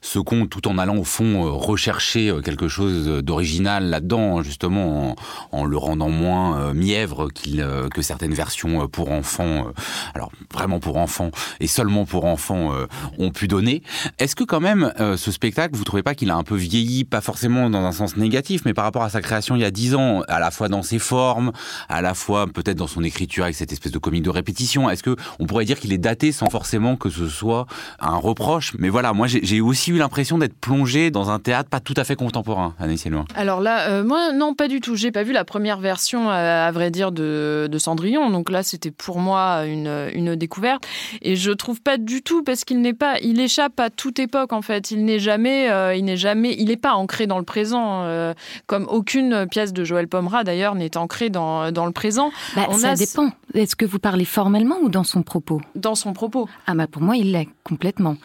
ce 0.01 0.19
conte 0.19 0.49
tout 0.49 0.67
en 0.69 0.77
allant 0.77 0.97
au 0.97 1.03
fond 1.03 1.45
euh, 1.45 1.49
rechercher 1.49 2.33
quelque 2.41 2.69
chose 2.69 3.21
d'original 3.21 3.89
là-dedans, 3.89 4.41
justement 4.43 4.60
en, 4.67 5.65
le 5.65 5.77
rendant 5.77 6.09
moins 6.09 6.59
euh, 6.59 6.73
mièvre 6.73 7.29
euh, 7.57 7.89
que 7.89 8.01
certaines 8.01 8.33
versions 8.33 8.87
pour 8.87 9.11
enfants, 9.11 9.67
euh, 9.67 9.71
alors 10.13 10.31
vraiment 10.53 10.79
pour 10.79 10.97
enfants 10.97 11.31
et 11.59 11.67
seulement 11.67 12.05
pour 12.05 12.25
enfants 12.25 12.73
euh, 12.73 12.87
ont 13.19 13.31
pu 13.31 13.47
donner. 13.47 13.83
Est-ce 14.19 14.35
que 14.35 14.43
quand 14.43 14.59
même 14.59 14.93
euh, 14.99 15.17
ce 15.17 15.31
spectacle, 15.31 15.75
vous 15.75 15.83
trouvez 15.83 16.03
pas 16.03 16.15
qu'il 16.15 16.29
a 16.31 16.35
un 16.35 16.43
peu 16.43 16.55
vieilli, 16.55 17.03
pas 17.03 17.21
forcément 17.21 17.69
dans 17.69 17.83
un 17.83 17.91
sens 17.91 18.17
négatif, 18.17 18.61
mais 18.65 18.73
par 18.73 18.85
rapport 18.85 19.03
à 19.03 19.09
sa 19.09 19.21
création 19.21 19.55
il 19.55 19.61
y 19.61 19.65
a 19.65 19.71
dix 19.71 19.95
ans, 19.95 20.21
à 20.27 20.39
la 20.39 20.51
fois 20.51 20.67
dans 20.67 20.81
ses 20.81 20.99
formes, 20.99 21.51
à 21.89 22.01
la 22.01 22.13
fois 22.13 22.47
peut-être 22.47 22.77
dans 22.77 22.87
son 22.87 23.03
écriture 23.03 23.43
avec 23.43 23.55
cette 23.55 23.71
espèce 23.71 23.91
de 23.91 23.99
comique 23.99 24.23
de 24.23 24.29
répétition, 24.29 24.89
est-ce 24.89 25.03
que 25.03 25.15
on 25.39 25.45
pourrait 25.45 25.65
dire 25.65 25.79
qu'il 25.79 25.93
est 25.93 25.97
daté 25.97 26.31
sans 26.31 26.49
forcément 26.49 26.95
que 26.95 27.09
ce 27.09 27.27
soit 27.27 27.65
un 27.99 28.17
reproche? 28.17 28.73
Mais 28.77 28.89
voilà, 28.89 29.13
moi 29.13 29.27
j'ai 29.27 29.61
aussi 29.61 29.91
eu 29.91 29.97
l'impression 29.97 30.37
d'être 30.37 30.55
plongé 30.55 31.11
dans 31.11 31.29
un 31.29 31.39
théâtre 31.39 31.69
pas 31.69 31.79
tout 31.79 31.93
à 31.97 32.03
fait 32.03 32.15
contemporain, 32.15 32.73
Anne 32.79 32.95
Loin. 33.05 33.25
Alors 33.35 33.61
là, 33.61 33.89
euh, 33.89 34.03
moi 34.03 34.31
non 34.33 34.50
pas 34.53 34.67
du 34.67 34.79
tout. 34.79 34.95
J'ai 34.95 35.11
pas 35.11 35.23
vu 35.23 35.33
la 35.33 35.45
première 35.45 35.79
version, 35.79 36.29
à 36.29 36.71
vrai 36.71 36.91
dire, 36.91 37.11
de, 37.11 37.67
de 37.71 37.77
Cendrillon. 37.77 38.29
Donc 38.29 38.49
là, 38.49 38.63
c'était 38.63 38.91
pour 38.91 39.19
moi 39.19 39.65
une, 39.65 40.09
une 40.13 40.35
découverte. 40.35 40.85
Et 41.21 41.35
je 41.35 41.51
trouve 41.51 41.81
pas 41.81 41.97
du 41.97 42.21
tout 42.21 42.43
parce 42.43 42.63
qu'il 42.63 42.81
n'est 42.81 42.93
pas, 42.93 43.19
il 43.21 43.39
échappe 43.39 43.79
à 43.79 43.89
toute 43.89 44.19
époque 44.19 44.53
en 44.53 44.61
fait. 44.61 44.91
Il 44.91 45.05
n'est 45.05 45.19
jamais, 45.19 45.69
euh, 45.69 45.95
il 45.95 46.05
n'est 46.05 46.17
jamais, 46.17 46.55
il 46.57 46.67
n'est 46.67 46.77
pas 46.77 46.93
ancré 46.93 47.27
dans 47.27 47.39
le 47.39 47.45
présent, 47.45 48.03
euh, 48.03 48.33
comme 48.67 48.87
aucune 48.89 49.47
pièce 49.47 49.73
de 49.73 49.83
Joël 49.83 50.07
Pomera 50.07 50.43
d'ailleurs 50.43 50.75
n'est 50.75 50.97
ancrée 50.97 51.29
dans, 51.29 51.71
dans 51.71 51.85
le 51.85 51.91
présent. 51.91 52.31
Bah, 52.55 52.67
On 52.69 52.77
ça 52.77 52.91
a... 52.91 52.95
dépend. 52.95 53.29
Est-ce 53.53 53.75
que 53.75 53.85
vous 53.85 53.99
parlez 53.99 54.25
formellement 54.25 54.77
ou 54.81 54.89
dans 54.89 55.03
son 55.03 55.23
propos? 55.23 55.61
Dans 55.75 55.95
son 55.95 56.13
propos. 56.13 56.47
Ah 56.67 56.73
bah 56.73 56.87
pour 56.87 57.01
moi, 57.01 57.17
il 57.17 57.31
l'est 57.33 57.49
complètement. 57.63 58.15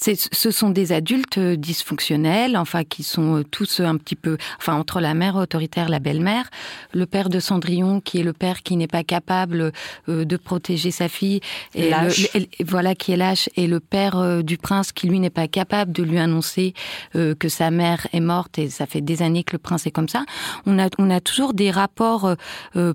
Ce 0.00 0.50
sont 0.50 0.70
des 0.70 0.92
adultes 0.92 1.38
euh, 1.38 1.56
dysfonctionnels, 1.56 2.56
enfin 2.56 2.84
qui 2.84 3.02
sont 3.02 3.38
euh, 3.38 3.44
tous 3.44 3.80
un 3.80 3.96
petit 3.96 4.16
peu, 4.16 4.36
enfin 4.58 4.74
entre 4.74 5.00
la 5.00 5.14
mère 5.14 5.36
autoritaire, 5.36 5.88
la 5.88 5.98
belle-mère, 5.98 6.50
le 6.92 7.06
père 7.06 7.28
de 7.28 7.40
Cendrillon 7.40 8.00
qui 8.00 8.20
est 8.20 8.22
le 8.22 8.32
père 8.32 8.62
qui 8.62 8.76
n'est 8.76 8.86
pas 8.86 9.04
capable 9.04 9.72
euh, 10.08 10.24
de 10.24 10.36
protéger 10.36 10.90
sa 10.90 11.08
fille, 11.08 11.40
et 11.74 11.92
voilà 12.64 12.94
qui 12.94 13.12
est 13.12 13.16
lâche, 13.16 13.48
et 13.56 13.66
le 13.66 13.80
père 13.80 14.42
du 14.42 14.56
prince 14.56 14.92
qui 14.92 15.08
lui 15.08 15.20
n'est 15.20 15.30
pas 15.30 15.48
capable 15.48 15.92
de 15.92 16.02
lui 16.02 16.18
annoncer 16.18 16.74
que 17.14 17.48
sa 17.48 17.70
mère 17.70 18.06
est 18.12 18.20
morte 18.20 18.58
et 18.58 18.68
ça 18.70 18.86
fait 18.86 19.00
des 19.00 19.22
années 19.22 19.44
que 19.44 19.52
le 19.52 19.58
prince 19.58 19.86
est 19.86 19.90
comme 19.90 20.08
ça. 20.08 20.24
On 20.66 20.78
a 20.78 20.88
on 20.98 21.10
a 21.10 21.20
toujours 21.20 21.54
des 21.54 21.70
rapports 21.70 22.34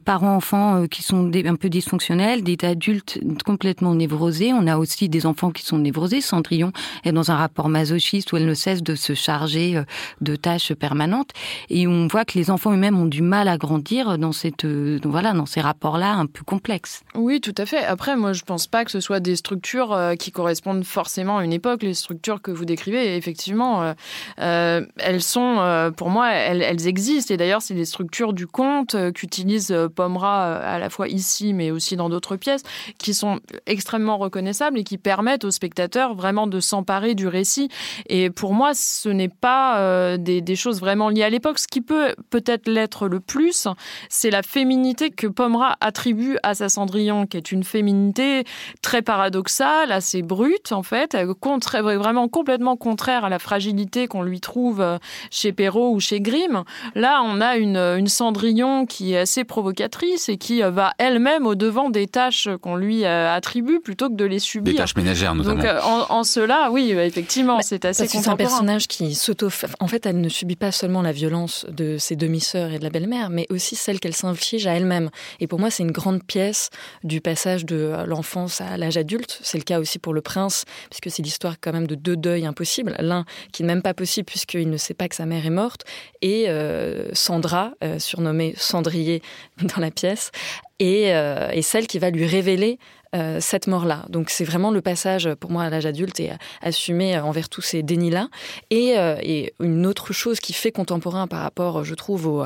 parents-enfants 0.05 0.87
qui 0.87 1.03
sont 1.03 1.31
un 1.33 1.55
peu 1.55 1.69
dysfonctionnels, 1.69 2.43
des 2.43 2.57
adultes 2.63 3.19
complètement 3.45 3.95
névrosés. 3.95 4.53
On 4.53 4.67
a 4.67 4.77
aussi 4.77 5.09
des 5.09 5.25
enfants 5.25 5.51
qui 5.51 5.65
sont 5.65 5.77
névrosés. 5.77 6.21
Cendrillon 6.21 6.71
est 7.03 7.11
dans 7.11 7.31
un 7.31 7.35
rapport 7.35 7.69
masochiste 7.69 8.31
où 8.31 8.37
elle 8.37 8.45
ne 8.45 8.53
cesse 8.53 8.83
de 8.83 8.95
se 8.95 9.13
charger 9.13 9.77
euh, 9.77 9.83
de 10.21 10.35
tâches 10.35 10.73
permanentes. 10.73 11.31
Et 11.69 11.87
on 11.87 12.07
voit 12.07 12.25
que 12.25 12.37
les 12.37 12.49
enfants 12.49 12.71
eux-mêmes 12.71 12.97
ont 12.97 13.05
du 13.05 13.21
mal 13.21 13.47
à 13.47 13.57
grandir 13.57 14.17
dans 14.17 14.31
cette, 14.31 14.65
euh, 14.65 14.99
voilà, 15.03 15.33
dans 15.33 15.45
ces 15.45 15.61
rapports-là 15.61 16.13
un 16.13 16.25
peu 16.25 16.43
complexes. 16.43 17.01
Oui, 17.15 17.41
tout 17.41 17.55
à 17.57 17.65
fait. 17.65 17.83
Après, 17.83 18.15
moi, 18.15 18.33
je 18.33 18.43
pense 18.43 18.67
pas 18.67 18.85
que 18.85 18.91
ce 18.91 18.99
soit 18.99 19.19
des 19.19 19.35
structures 19.35 19.93
euh, 19.93 20.15
qui 20.15 20.31
correspondent 20.31 20.83
forcément 20.83 21.37
à 21.39 21.45
une 21.45 21.53
époque. 21.53 21.83
Les 21.83 21.93
structures 21.93 22.41
que 22.41 22.51
vous 22.51 22.65
décrivez, 22.65 23.15
effectivement, 23.15 23.93
elles 24.37 25.21
sont, 25.21 25.91
pour 25.97 26.09
moi, 26.09 26.31
elles, 26.31 26.61
elles 26.61 26.87
existent. 26.87 27.33
Et 27.33 27.37
d'ailleurs, 27.37 27.61
c'est 27.61 27.73
des 27.73 27.85
structures 27.85 28.33
du 28.33 28.47
conte 28.47 28.95
qu'utilise 29.13 29.75
Pomera 29.95 30.55
à 30.55 30.79
la 30.79 30.89
fois 30.89 31.07
ici, 31.07 31.53
mais 31.53 31.71
aussi 31.71 31.95
dans 31.95 32.09
d'autres 32.09 32.35
pièces, 32.35 32.63
qui 32.97 33.13
sont 33.13 33.39
extrêmement 33.65 34.17
reconnaissables 34.17 34.79
et 34.79 34.83
qui 34.83 34.97
permettent 34.97 35.43
aux 35.43 35.51
spectateurs 35.51 36.15
vraiment 36.15 36.47
de 36.47 36.59
s'en 36.59 36.82
s'emparer 36.83 37.15
du 37.15 37.27
récit. 37.27 37.69
Et 38.09 38.29
pour 38.29 38.53
moi, 38.53 38.73
ce 38.73 39.07
n'est 39.07 39.29
pas 39.29 39.79
euh, 39.79 40.17
des, 40.17 40.55
choses 40.55 40.81
vraiment 40.81 41.09
liées 41.09 41.23
à 41.23 41.29
l'époque. 41.29 41.59
Ce 41.59 41.67
qui 41.67 41.79
peut 41.79 42.13
peut-être 42.29 42.67
l'être 42.67 43.07
le 43.07 43.21
plus, 43.21 43.67
c'est 44.09 44.29
la 44.29 44.43
féminité 44.43 45.09
que 45.09 45.27
Pomera 45.27 45.77
attribue 45.79 46.37
à 46.43 46.53
sa 46.53 46.67
Cendrillon, 46.67 47.25
qui 47.25 47.37
est 47.37 47.51
une 47.51 47.63
féminité 47.63 48.43
très 48.81 49.01
paradoxale, 49.01 49.91
assez 49.91 50.21
brute 50.21 50.73
en 50.73 50.83
fait, 50.83 51.17
contre, 51.39 51.79
vraiment 51.79 52.27
complètement 52.27 52.75
contraire 52.75 53.23
à 53.25 53.29
la 53.29 53.39
fragilité 53.39 54.07
qu'on 54.07 54.21
lui 54.21 54.41
trouve 54.41 54.81
euh, 54.81 54.97
chez 55.31 55.53
Perrault 55.53 55.93
ou 55.93 55.99
chez 56.01 56.19
Grimm. 56.19 56.63
Là, 56.95 57.21
on 57.25 57.39
a 57.39 57.55
une, 57.55 57.77
une 57.77 58.07
Cendrillon 58.07 58.85
qui 58.85 59.13
est 59.13 59.19
assez 59.19 59.45
provocatrice 59.45 60.27
et 60.27 60.37
qui 60.37 60.61
euh, 60.61 60.69
va 60.69 60.91
elle-même 60.97 61.47
au 61.47 61.55
devant 61.55 61.89
des 61.89 62.07
tâches 62.07 62.49
qu'on 62.61 62.75
lui 62.75 63.05
attribue 63.05 63.79
plutôt 63.79 64.09
que 64.09 64.15
de 64.15 64.25
les 64.25 64.39
subir. 64.39 64.73
Des 64.73 64.77
tâches 64.79 64.95
ménagères 64.95 65.33
notamment. 65.33 65.63
Donc 65.63 65.83
en, 65.83 66.13
en 66.13 66.23
cela, 66.23 66.69
oui, 66.73 66.91
effectivement, 66.91 67.61
c'est 67.61 67.85
assez 67.85 68.07
C'est 68.07 68.27
un 68.27 68.35
personnage 68.35 68.87
qui 68.87 69.13
s'auto. 69.13 69.49
En 69.79 69.87
fait, 69.87 70.07
elle 70.07 70.19
ne 70.19 70.29
subit 70.29 70.55
pas 70.55 70.71
seulement 70.71 71.03
la 71.03 71.11
violence 71.11 71.67
de 71.69 71.99
ses 71.99 72.15
demi-sœurs 72.15 72.71
et 72.71 72.79
de 72.79 72.83
la 72.83 72.89
belle-mère, 72.89 73.29
mais 73.29 73.45
aussi 73.51 73.75
celle 73.75 73.99
qu'elle 73.99 74.15
s'inflige 74.15 74.65
à 74.65 74.73
elle-même. 74.73 75.11
Et 75.39 75.45
pour 75.45 75.59
moi, 75.59 75.69
c'est 75.69 75.83
une 75.83 75.91
grande 75.91 76.23
pièce 76.23 76.71
du 77.03 77.21
passage 77.21 77.63
de 77.65 77.93
l'enfance 78.07 78.59
à 78.59 78.75
l'âge 78.77 78.97
adulte. 78.97 79.39
C'est 79.43 79.59
le 79.59 79.63
cas 79.63 79.79
aussi 79.79 79.99
pour 79.99 80.15
le 80.15 80.21
prince, 80.21 80.65
puisque 80.89 81.15
c'est 81.15 81.21
l'histoire 81.21 81.57
quand 81.61 81.73
même 81.73 81.85
de 81.85 81.93
deux 81.93 82.17
deuils 82.17 82.47
impossibles. 82.47 82.95
L'un 82.97 83.25
qui 83.51 83.61
n'est 83.61 83.67
même 83.67 83.83
pas 83.83 83.93
possible 83.93 84.25
puisqu'il 84.25 84.69
ne 84.69 84.77
sait 84.77 84.95
pas 84.95 85.07
que 85.07 85.15
sa 85.15 85.27
mère 85.27 85.45
est 85.45 85.51
morte, 85.51 85.83
et 86.23 86.49
euh, 86.49 87.09
Sandra, 87.13 87.73
euh, 87.83 87.99
surnommée 87.99 88.55
Cendrier 88.57 89.21
dans 89.61 89.79
la 89.79 89.91
pièce, 89.91 90.31
et, 90.79 91.13
euh, 91.13 91.49
et, 91.51 91.61
celle 91.61 91.85
qui 91.85 91.99
va 91.99 92.09
lui 92.09 92.25
révéler 92.25 92.79
euh, 93.13 93.39
cette 93.39 93.67
mort-là. 93.67 94.05
Donc 94.09 94.29
c'est 94.29 94.43
vraiment 94.43 94.71
le 94.71 94.81
passage 94.81 95.29
pour 95.39 95.51
moi 95.51 95.63
à 95.63 95.69
l'âge 95.69 95.85
adulte 95.85 96.19
et 96.19 96.31
assumé 96.61 97.17
envers 97.19 97.49
tous 97.49 97.61
ces 97.61 97.83
dénis-là. 97.83 98.29
Et, 98.69 98.97
euh, 98.97 99.17
et, 99.21 99.53
une 99.59 99.85
autre 99.85 100.13
chose 100.13 100.39
qui 100.39 100.53
fait 100.53 100.71
contemporain 100.71 101.27
par 101.27 101.41
rapport, 101.41 101.83
je 101.83 101.93
trouve, 101.93 102.27
au, 102.27 102.43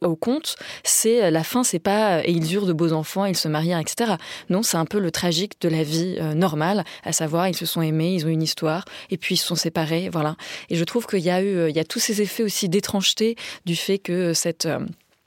au 0.00 0.16
conte, 0.16 0.56
c'est 0.84 1.30
la 1.30 1.44
fin, 1.44 1.64
c'est 1.64 1.78
pas 1.78 2.24
et 2.24 2.30
ils 2.30 2.54
eurent 2.54 2.66
de 2.66 2.72
beaux 2.72 2.92
enfants, 2.92 3.24
ils 3.24 3.36
se 3.36 3.48
marièrent, 3.48 3.78
etc. 3.78 4.14
Non, 4.48 4.62
c'est 4.62 4.76
un 4.76 4.84
peu 4.84 4.98
le 4.98 5.10
tragique 5.10 5.60
de 5.60 5.68
la 5.68 5.82
vie 5.82 6.16
euh, 6.20 6.34
normale, 6.34 6.84
à 7.04 7.12
savoir 7.12 7.48
ils 7.48 7.56
se 7.56 7.66
sont 7.66 7.82
aimés, 7.82 8.14
ils 8.14 8.26
ont 8.26 8.30
une 8.30 8.42
histoire, 8.42 8.84
et 9.10 9.16
puis 9.16 9.34
ils 9.34 9.38
se 9.38 9.46
sont 9.46 9.54
séparés, 9.54 10.08
voilà. 10.10 10.36
Et 10.70 10.76
je 10.76 10.84
trouve 10.84 11.06
qu'il 11.06 11.20
y 11.20 11.30
a 11.30 11.42
eu, 11.42 11.68
il 11.68 11.76
y 11.76 11.80
a 11.80 11.84
tous 11.84 12.00
ces 12.00 12.22
effets 12.22 12.42
aussi 12.42 12.68
d'étrangeté 12.68 13.36
du 13.64 13.76
fait 13.76 13.98
que 13.98 14.32
cette 14.32 14.66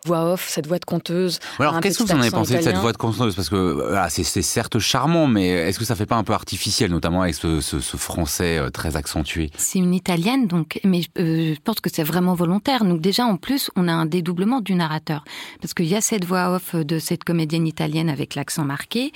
voix 0.05 0.31
off, 0.31 0.47
cette 0.49 0.65
voix 0.65 0.79
de 0.79 0.85
conteuse. 0.85 1.39
alors, 1.59 1.79
qu'est-ce 1.81 1.99
que 1.99 2.03
vous 2.03 2.11
en 2.13 2.21
avez 2.21 2.31
pensé 2.31 2.57
de 2.57 2.61
cette 2.61 2.77
voix 2.77 2.93
de 2.93 2.97
conteuse? 2.97 3.35
Parce 3.35 3.49
que 3.49 3.85
c'est 4.09 4.41
certes 4.41 4.79
charmant, 4.79 5.27
mais 5.27 5.49
est-ce 5.49 5.77
que 5.77 5.85
ça 5.85 5.95
fait 5.95 6.05
pas 6.05 6.15
un 6.15 6.23
peu 6.23 6.33
artificiel, 6.33 6.91
notamment 6.91 7.21
avec 7.21 7.35
ce, 7.35 7.59
français 7.97 8.57
euh, 8.57 8.69
très 8.69 8.95
accentué? 8.95 9.51
C'est 9.57 9.79
une 9.79 9.93
italienne, 9.93 10.47
donc, 10.47 10.79
mais 10.83 11.01
euh, 11.17 11.53
je 11.53 11.59
pense 11.61 11.81
que 11.81 11.89
c'est 11.91 12.03
vraiment 12.03 12.33
volontaire. 12.33 12.85
Donc 12.85 13.01
déjà, 13.01 13.25
en 13.25 13.35
plus, 13.35 13.69
on 13.75 13.87
a 13.87 13.91
un 13.91 14.05
dédoublement 14.05 14.61
du 14.61 14.73
narrateur, 14.73 15.23
parce 15.61 15.73
qu'il 15.73 15.87
y 15.87 15.95
a 15.95 16.01
cette 16.01 16.23
voix 16.23 16.55
off 16.55 16.75
de 16.75 16.97
cette 16.97 17.23
comédienne 17.25 17.67
italienne 17.67 18.09
avec 18.09 18.35
l'accent 18.35 18.63
marqué, 18.63 19.11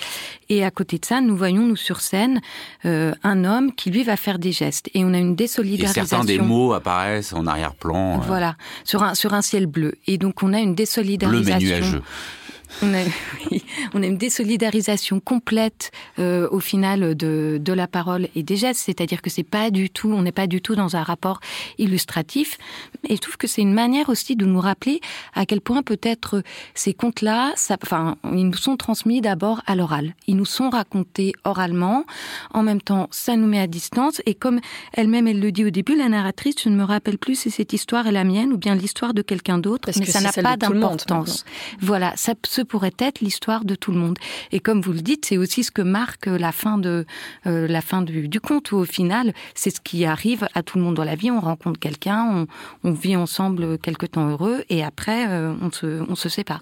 et 0.49 0.65
à 0.65 0.71
côté 0.71 0.97
de 0.97 1.05
ça, 1.05 1.21
nous 1.21 1.37
voyons 1.37 1.65
nous 1.65 1.77
sur 1.77 2.01
scène 2.01 2.41
euh, 2.85 3.13
un 3.23 3.45
homme 3.45 3.73
qui 3.73 3.89
lui 3.89 4.03
va 4.03 4.17
faire 4.17 4.37
des 4.37 4.51
gestes, 4.51 4.89
et 4.93 5.05
on 5.05 5.13
a 5.13 5.17
une 5.17 5.35
désolidarisation. 5.35 6.03
Et 6.03 6.07
certains 6.07 6.25
des 6.25 6.39
mots 6.39 6.73
apparaissent 6.73 7.31
en 7.31 7.47
arrière-plan. 7.47 8.19
Voilà, 8.19 8.55
sur 8.83 9.01
un 9.03 9.15
sur 9.15 9.33
un 9.33 9.41
ciel 9.41 9.65
bleu, 9.65 9.93
et 10.07 10.17
donc 10.17 10.43
on 10.43 10.53
a 10.53 10.59
une 10.59 10.72
désolidarisation. 10.73 12.01
On 12.81 12.93
a, 12.93 13.03
on 13.93 14.03
a, 14.03 14.05
une 14.05 14.17
désolidarisation 14.17 15.19
complète 15.19 15.91
euh, 16.19 16.47
au 16.51 16.59
final 16.59 17.15
de, 17.15 17.59
de, 17.61 17.73
la 17.73 17.87
parole 17.87 18.27
et 18.35 18.43
des 18.43 18.55
gestes, 18.55 18.81
c'est-à-dire 18.85 19.21
que 19.21 19.29
c'est 19.29 19.43
pas 19.43 19.71
du 19.71 19.89
tout, 19.89 20.11
on 20.11 20.21
n'est 20.21 20.31
pas 20.31 20.47
du 20.47 20.61
tout 20.61 20.75
dans 20.75 20.95
un 20.95 21.03
rapport 21.03 21.39
illustratif. 21.77 22.57
Et 23.07 23.15
je 23.15 23.21
trouve 23.21 23.37
que 23.37 23.47
c'est 23.47 23.61
une 23.61 23.73
manière 23.73 24.09
aussi 24.09 24.35
de 24.35 24.45
nous 24.45 24.59
rappeler 24.59 25.01
à 25.33 25.45
quel 25.45 25.61
point 25.61 25.83
peut-être 25.83 26.43
ces 26.73 26.93
contes-là, 26.93 27.53
enfin, 27.81 28.17
ils 28.31 28.47
nous 28.47 28.57
sont 28.57 28.77
transmis 28.77 29.21
d'abord 29.21 29.61
à 29.65 29.75
l'oral. 29.75 30.15
Ils 30.27 30.35
nous 30.35 30.45
sont 30.45 30.69
racontés 30.69 31.33
oralement. 31.43 32.05
En 32.53 32.63
même 32.63 32.81
temps, 32.81 33.07
ça 33.11 33.35
nous 33.35 33.47
met 33.47 33.59
à 33.59 33.67
distance. 33.67 34.21
Et 34.25 34.35
comme 34.35 34.59
elle-même, 34.93 35.27
elle 35.27 35.39
le 35.39 35.51
dit 35.51 35.65
au 35.65 35.69
début, 35.69 35.95
la 35.95 36.09
narratrice, 36.09 36.55
je 36.63 36.69
ne 36.69 36.75
me 36.75 36.83
rappelle 36.83 37.17
plus 37.17 37.35
si 37.35 37.51
cette 37.51 37.73
histoire 37.73 38.07
est 38.07 38.11
la 38.11 38.23
mienne 38.23 38.53
ou 38.53 38.57
bien 38.57 38.75
l'histoire 38.75 39.13
de 39.13 39.21
quelqu'un 39.21 39.57
d'autre, 39.57 39.89
mais 39.99 40.05
ça 40.05 40.21
n'a 40.21 40.31
pas 40.31 40.57
d'importance. 40.57 41.45
Voilà, 41.79 42.13
ça 42.15 42.33
se 42.45 42.61
pourrait 42.63 42.93
être 42.99 43.21
l'histoire 43.21 43.65
de 43.65 43.75
tout 43.75 43.91
le 43.91 43.97
monde. 43.97 44.17
Et 44.51 44.59
comme 44.59 44.81
vous 44.81 44.93
le 44.93 45.01
dites, 45.01 45.25
c'est 45.25 45.37
aussi 45.37 45.63
ce 45.63 45.71
que 45.71 45.81
marque 45.81 46.25
la 46.25 46.51
fin 46.51 46.77
de 46.77 47.05
euh, 47.45 47.67
la 47.67 47.81
fin 47.81 48.01
du, 48.01 48.27
du, 48.27 48.39
conte 48.39 48.71
où 48.71 48.77
au 48.77 48.85
final, 48.85 49.33
c'est 49.55 49.69
ce 49.69 49.81
qui 49.81 50.05
arrive 50.05 50.47
à 50.53 50.63
tout 50.63 50.77
le 50.77 50.83
monde 50.83 50.95
dans 50.95 51.03
la 51.03 51.15
vie. 51.15 51.31
On 51.31 51.39
rencontre 51.39 51.79
quelqu'un, 51.79 52.47
on, 52.83 52.89
on, 52.89 52.91
vit 52.91 53.15
ensemble 53.15 53.77
quelque 53.79 54.05
temps 54.05 54.29
heureux 54.29 54.63
et 54.69 54.83
après 54.83 55.27
euh, 55.27 55.53
on, 55.61 55.71
se, 55.71 56.03
on 56.09 56.15
se 56.15 56.29
sépare. 56.29 56.61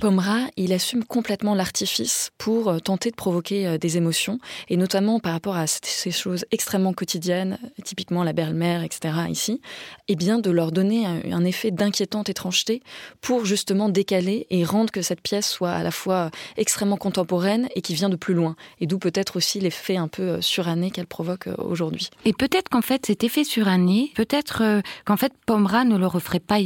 Pomera, 0.00 0.40
il 0.56 0.72
assume 0.72 1.04
complètement 1.04 1.54
l'artifice 1.54 2.30
pour 2.38 2.68
euh, 2.68 2.78
tenter 2.78 3.10
de 3.10 3.16
provoquer 3.16 3.78
des 3.78 3.96
émotions 3.96 4.38
et 4.68 4.76
notamment 4.76 5.20
par 5.20 5.32
rapport 5.32 5.56
à 5.56 5.66
ces 5.66 6.10
choses 6.10 6.44
extrêmement 6.50 6.92
quotidiennes, 6.92 7.58
typiquement 7.82 8.24
la 8.24 8.32
belle-mère, 8.32 8.82
etc. 8.82 9.14
Ici, 9.28 9.60
et 10.08 10.12
eh 10.12 10.16
bien 10.16 10.38
de 10.38 10.50
leur 10.50 10.72
donner 10.72 11.06
un, 11.06 11.44
effet 11.44 11.70
d'inquiétante 11.70 12.28
étrangeté 12.28 12.82
pour 13.20 13.44
justement 13.44 13.88
décaler 13.88 14.46
et 14.50 14.64
rendre 14.64 14.90
que 14.90 15.02
cette 15.02 15.20
pièce 15.20 15.48
soit 15.48 15.72
à 15.72 15.82
la 15.82 15.90
fois 15.90 16.30
extrêmement 16.56 16.96
contemporaine 16.96 17.68
et 17.74 17.82
qui 17.82 17.94
vient 17.94 18.08
de 18.08 18.16
plus 18.16 18.34
loin. 18.34 18.56
Et 18.80 18.86
d'où 18.86 18.98
peut-être 18.98 19.36
aussi 19.36 19.60
l'effet 19.60 19.96
un 19.96 20.08
peu 20.08 20.22
euh, 20.22 20.40
suranné 20.40 20.90
qu'elle 20.90 21.06
provoque 21.06 21.48
euh, 21.48 21.54
aujourd'hui. 21.58 22.10
Et 22.24 22.32
peut-être 22.32 22.68
qu'en 22.68 22.82
fait, 22.82 23.06
cet 23.06 23.24
effet 23.24 23.44
suranné, 23.44 24.12
peut-être 24.14 24.62
euh, 24.62 24.80
qu'en 25.04 25.16
fait, 25.16 25.32
Pomera 25.46 25.84
ne 25.84 25.96
le 25.96 26.06
referait 26.06 26.40
pas 26.40 26.58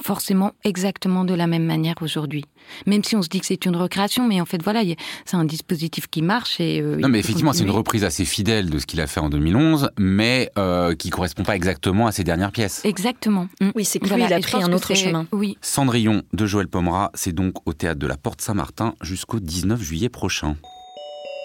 forcément 0.00 0.52
exactement 0.64 1.24
de 1.24 1.34
la 1.34 1.46
même 1.46 1.64
manière 1.64 1.96
aujourd'hui. 2.00 2.44
Même 2.86 3.04
si 3.04 3.16
on 3.16 3.22
se 3.22 3.28
dit 3.28 3.40
que 3.40 3.46
c'est 3.46 3.64
une 3.64 3.76
recréation, 3.76 4.26
mais 4.26 4.40
en 4.40 4.44
fait 4.44 4.62
voilà, 4.62 4.82
c'est 5.24 5.36
un 5.36 5.44
dispositif 5.44 6.06
qui 6.08 6.22
marche 6.22 6.60
et. 6.60 6.80
Euh, 6.80 6.96
non, 6.96 7.08
mais 7.08 7.18
effectivement, 7.18 7.52
c'est 7.52 7.64
une 7.64 7.70
reprise 7.70 8.04
assez 8.04 8.24
fidèle 8.24 8.70
de 8.70 8.78
ce 8.78 8.86
qu'il 8.86 9.00
a 9.00 9.06
fait 9.06 9.20
en 9.20 9.28
2011, 9.28 9.90
mais 9.98 10.50
euh, 10.58 10.94
qui 10.94 11.10
correspond 11.10 11.42
pas 11.42 11.56
exactement 11.56 12.06
à 12.06 12.12
ses 12.12 12.24
dernières 12.24 12.52
pièces. 12.52 12.82
Exactement. 12.84 13.48
Mm. 13.60 13.70
Oui, 13.74 13.84
c'est 13.84 13.98
que 13.98 14.12
lui, 14.12 14.22
il 14.22 14.32
a 14.32 14.40
pris 14.40 14.62
un 14.62 14.72
autre 14.72 14.94
chemin. 14.94 15.26
Oui. 15.32 15.56
Cendrillon 15.60 16.22
de 16.32 16.46
Joël 16.46 16.68
Pomera, 16.68 17.10
c'est 17.14 17.32
donc 17.32 17.54
au 17.66 17.72
théâtre 17.72 17.98
de 17.98 18.06
la 18.06 18.16
Porte 18.16 18.40
Saint-Martin 18.40 18.94
jusqu'au 19.02 19.40
19 19.40 19.80
juillet 19.80 20.08
prochain. 20.08 20.56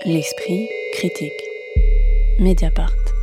L'esprit 0.06 0.68
critique. 0.94 1.32
Mediapart. 2.40 3.17